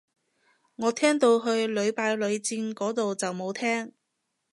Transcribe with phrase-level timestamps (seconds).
[0.77, 3.93] 我聽到去屢敗屢戰個到就冇聽